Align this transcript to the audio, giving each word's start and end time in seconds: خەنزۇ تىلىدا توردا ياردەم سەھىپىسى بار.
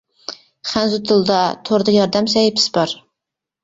خەنزۇ 0.71 0.99
تىلىدا 1.11 1.43
توردا 1.71 1.97
ياردەم 2.01 2.35
سەھىپىسى 2.37 2.79
بار. 2.83 3.01